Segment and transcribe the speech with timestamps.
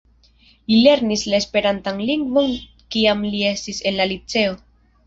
[0.71, 2.51] Li lernis la esperantan lingvon
[2.97, 4.61] kiam li estis en la liceo.